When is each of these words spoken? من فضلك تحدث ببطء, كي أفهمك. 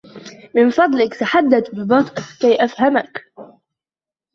من 0.55 0.69
فضلك 0.69 1.15
تحدث 1.15 1.69
ببطء, 1.75 2.21
كي 2.39 2.65
أفهمك. 2.65 3.25